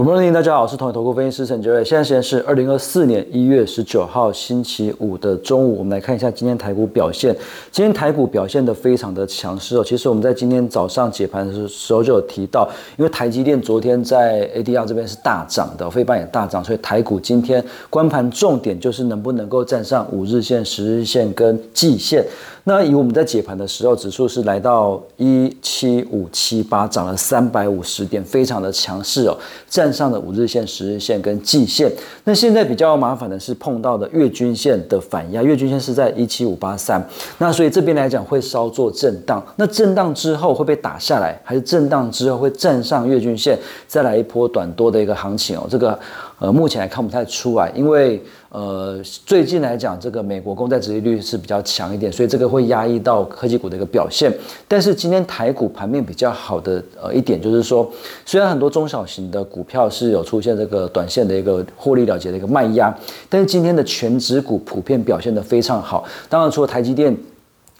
[0.00, 1.84] Good morning，大家好，我是同一投顾分析师陈杰瑞。
[1.84, 7.36] 现在时间是二零二四年一月十九号星期五的中午，我们来看一下今天台股表现。
[7.70, 9.84] 今天台股表现的非常的强势哦。
[9.84, 12.66] 其实我们在今天早上解盘的时候就有提到，
[12.96, 22.24] 因为台积电昨天在 ADR 这边是大涨的，非半也大涨，所以台股今天关盘重点就是能不能够站上五日线、十日线跟季线。
[22.64, 29.36] 那以我们在解盘的时候，指数是来到一七五七八，涨了三百五十点，非常的强势哦，
[29.66, 31.90] 站上的五日线、十日线跟季线。
[32.24, 37.02] 那现在比较麻烦的是碰到的月均线的反压，月均线是在一七五八三，
[37.38, 39.44] 那所以这边来讲会稍作震荡。
[39.56, 45.66] 那震荡之后会被打下来，还是震荡之后会站上月均线，再来一波短多的一个行情哦？
[45.70, 45.98] 这个
[46.40, 48.20] 呃目前还看不太出来，因为。
[48.52, 54.28] 呃，最近来讲，这个美国公债殖利率是比较强一点，所以这个会压抑到科技股的一个表现。
[54.66, 57.88] 但是今天台股盘面比较好的呃一点就是说，
[58.26, 62.92] 虽然很多中小型的股票是有出现这个短线的一个获利了结的一个卖压，
[63.28, 66.04] 但是今天的全指股普遍表现的非常好。
[66.28, 67.16] 当然，除了台积电、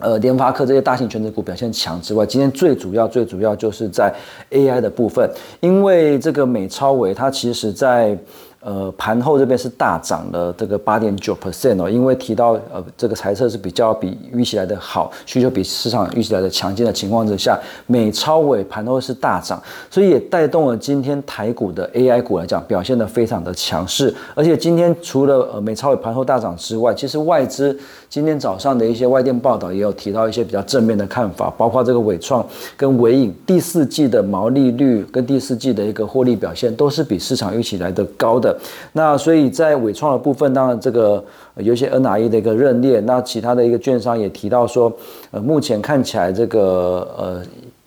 [0.00, 4.14] 呃联发科这些大型全指股表现强之外，今天最主要最主要就是在
[4.50, 5.30] AI 的部分，
[5.60, 8.18] 因为这个美超伟它其实在。
[8.66, 17.56] 呃，盘后这边是大涨了这个八点九 percent 哦，因为提到呃这个财测是比较比预期来的好，需求比市场预期来的强劲的情况之下，
[17.86, 27.78] 美超尾盘后是大涨，所以也带动了今天台股的 AI 股来讲表现的非常的强势，而且今天除了呃美超尾盘后大涨之外，其实外资
[28.10, 32.44] 今天早上的一些外电报道也有提到一些比较正面的看法，包括这个伟创
[32.76, 38.55] 跟伟影第四季的毛利率跟第四季的一个获利表现都是比市场预期来的高的。
[38.92, 41.22] 那所以在伟创的部分，当然这个
[41.56, 44.92] 有一些 NRE 的一个认列，那其他的一个券商也提到说，
[45.30, 47.42] 呃，目前看起来这个呃。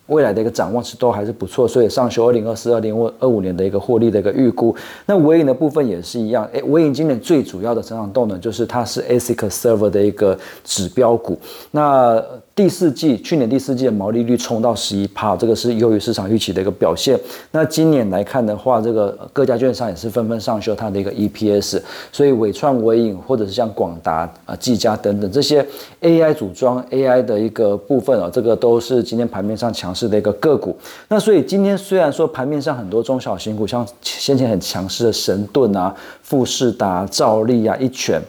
[0.10, 4.76] 未来的一个展望是都还是不错，所以上修二零二四、二零二五年的一个获利的一个预估。
[5.06, 11.38] 那微影的部分也是一样，诶，微影今年最主要的成长动能就是它是 ASIC server 的一个指标股。
[11.70, 12.20] 那
[12.60, 17.18] 第四季去年第四季的毛利率冲到十一帕，这个是优于市场预期的一个表现。
[17.52, 21.82] 那今年来看的话，这个各家券商也是纷纷上修它的一个 EPS。
[22.12, 25.66] 所以伟创、微影或者是像广达、啊技嘉等等这些
[26.02, 30.78] AI 组装 AI 的一个部分啊，这个都是今天盘面上强势的一个个股。
[31.08, 38.22] 那所以今天虽然说盘面上很多中小型股，像先前很强势的神盾啊、富士达、兆利啊、一拳。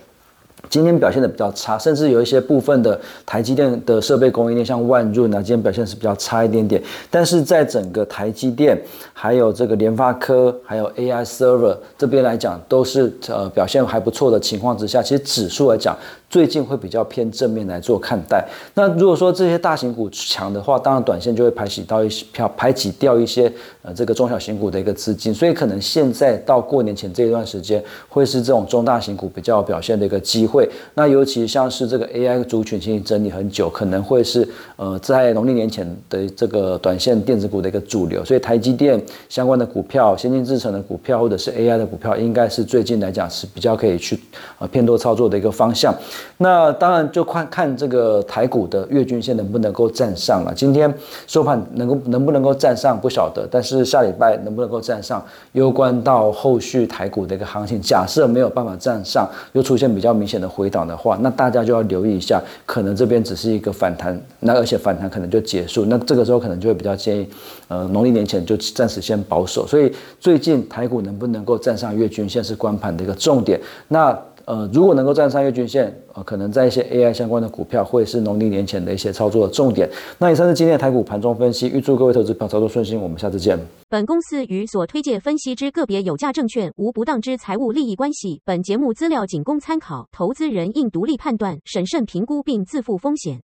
[0.70, 6.80] 今天表现的比较差，甚至有一些部分的台积电的设备供应链，像万润啊，今天表现是比较差一点点。
[7.10, 8.80] 但是在整个台积电、
[9.12, 15.98] 还有这个联发科、还有 AI server 这边来讲，都是呃表现还不错的情况之下，其实指数来讲。
[16.30, 18.46] 最近会比较偏正面来做看待。
[18.74, 23.52] 那如果说这些大型股强的话，当然短线就会排挤到一些票，排挤掉一些
[23.82, 25.34] 呃这个中小型股的一个资金。
[25.34, 30.59] 所以可能现在到过年前这一段时间，会是这种中大型股比较表现的一个机会。
[30.94, 38.24] 那尤其像是这个 AI 族群，其实整理很久，可能会是呃在农历年前的这个短线电子股的一个主流。
[38.24, 44.18] 所以台积电相关的股票、先进制程的股票或者是 AI 的股票，应该是最近来讲是比较可以去
[44.58, 45.94] 呃偏多操作的一个方向。
[46.38, 50.52] 那当然就看看这个台股的月均线能不能够站上了。
[50.54, 50.92] 今天
[51.26, 57.80] 收盘能够能不能够站上不晓得，但是下礼拜能不能够站上，攸关到后续台股的一个行情。
[57.80, 65.84] 假设没有办法站上，又出现比较明显的回档的话，那大家就要留意一下，可能这边只是一个反弹，那而且反弹可能就结束。
[65.86, 67.28] 那这个时候可能就会比较建议，
[67.68, 69.66] 呃，农历年前就暂时先保守。
[69.66, 73.60] 所以最近台股能不能够站上月均线是关盘的一个重点。
[73.88, 74.12] 那
[74.50, 79.88] 呃，如果能够站上月均线，呃，可能在一些 AI 相关的股票会是农历年前的一些操作的重点。
[80.18, 83.00] 那以上是今天的台股盘中分析，预祝各位投资朋友操作顺心。
[83.00, 83.56] 我们下次见。
[83.88, 88.40] 本公司与所推介分析之个别有价证券无不当之财务利益关系。
[88.44, 93.40] 本节目资料仅供参考，投资人应独立判断、审慎评估并自负风险。